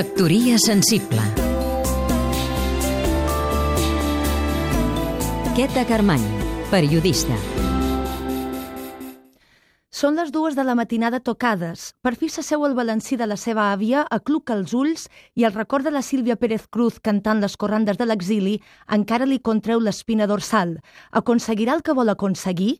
[0.00, 1.20] Factoria sensible.
[5.54, 6.24] Queta Carmany,
[6.70, 7.59] periodista
[9.90, 11.88] Són les dues de la matinada tocades.
[11.98, 15.82] Per fi s'asseu el balancí de la seva àvia, acluca els ulls i el record
[15.82, 18.54] de la Sílvia Pérez Cruz cantant les corrandes de l'exili
[18.86, 20.76] encara li contreu l'espina dorsal.
[21.10, 22.76] Aconseguirà el que vol aconseguir?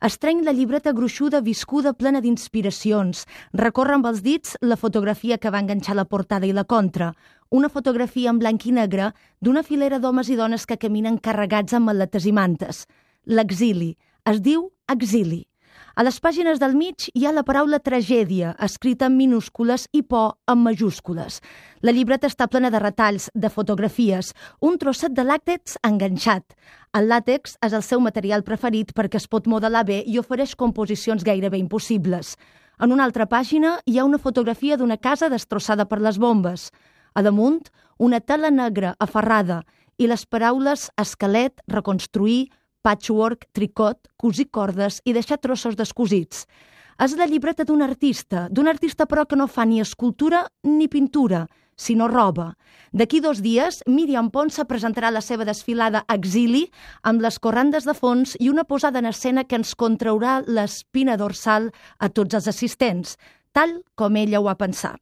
[0.00, 3.26] Estreny la llibreta gruixuda, viscuda, plena d'inspiracions.
[3.52, 7.12] Recorre amb els dits la fotografia que va enganxar la portada i la contra.
[7.52, 11.92] Una fotografia en blanc i negre d'una filera d'homes i dones que caminen carregats amb
[11.92, 12.86] maletes i mantes.
[13.26, 13.98] L'exili.
[14.24, 15.44] Es diu exili.
[15.94, 20.32] A les pàgines del mig hi ha la paraula tragèdia, escrita en minúscules i por
[20.50, 21.36] en majúscules.
[21.86, 26.56] La llibreta està plena de retalls, de fotografies, un trosset de làctex enganxat.
[26.98, 31.22] El làtex és el seu material preferit perquè es pot modelar bé i ofereix composicions
[31.22, 32.34] gairebé impossibles.
[32.82, 36.72] En una altra pàgina hi ha una fotografia d'una casa destrossada per les bombes.
[37.14, 37.62] A damunt,
[38.02, 39.62] una tela negra aferrada
[39.96, 42.48] i les paraules esquelet, reconstruir,
[42.84, 46.44] patchwork, tricot, cosir cordes i deixar trossos descosits.
[47.00, 51.46] És la llibreta d'un artista, d'un artista però que no fa ni escultura ni pintura,
[51.76, 52.52] sinó roba.
[52.92, 56.68] D'aquí dos dies, Míriam Ponsa presentarà la seva desfilada Exili
[57.02, 61.72] amb les corrandes de fons i una posada en escena que ens contraurà l'espina dorsal
[61.98, 63.16] a tots els assistents,
[63.52, 64.94] tal com ella ho va pensar.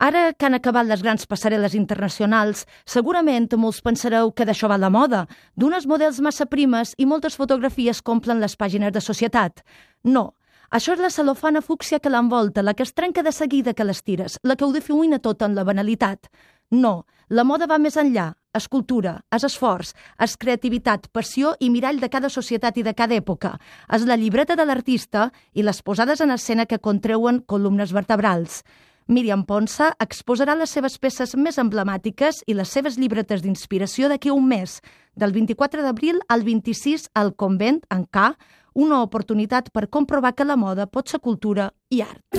[0.00, 4.88] Ara que han acabat les grans passarel·les internacionals, segurament molts pensareu que d'això va la
[4.88, 5.26] moda,
[5.60, 9.60] d'unes models massa primes i moltes fotografies complen les pàgines de societat.
[10.04, 10.32] No,
[10.70, 14.02] això és la celofana fúcsia que l'envolta, la que es trenca de seguida que les
[14.02, 16.32] tires, la que ho difumina tot en la banalitat.
[16.70, 22.00] No, la moda va més enllà, és cultura, és esforç, és creativitat, passió i mirall
[22.00, 23.58] de cada societat i de cada època.
[23.92, 28.62] És la llibreta de l'artista i les posades en escena que contreuen columnes vertebrals.
[29.10, 34.46] Míriam Ponsa exposarà les seves peces més emblemàtiques i les seves llibretes d'inspiració d'aquí un
[34.46, 34.76] mes,
[35.18, 38.30] del 24 d'abril al 26 al Convent, en K,
[38.78, 42.38] una oportunitat per comprovar que la moda pot ser cultura i art.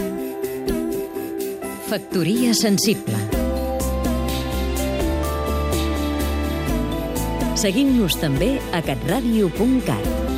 [1.91, 3.19] Factoria sensible
[7.59, 10.30] Seguim-nos també a catradio.cat